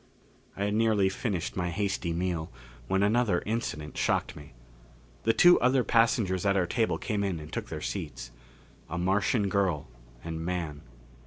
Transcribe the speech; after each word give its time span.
I 0.57 0.63
had 0.65 0.73
nearly 0.73 1.09
finished 1.09 1.55
my 1.55 1.69
hasty 1.69 2.11
meal 2.11 2.51
when 2.87 3.03
another 3.03 3.43
incident 3.45 3.97
shocked 3.99 4.35
me. 4.35 4.53
The 5.25 5.31
two 5.33 5.59
other 5.59 5.83
passengers 5.83 6.43
at 6.43 6.57
our 6.57 6.65
table 6.65 6.97
came 6.97 7.23
in 7.23 7.39
and 7.39 7.53
took 7.53 7.69
their 7.69 7.81
seats. 7.81 8.31
A 8.89 8.97
Martian 8.97 9.47
girl 9.47 9.89
and 10.23 10.43
man. 10.43 10.81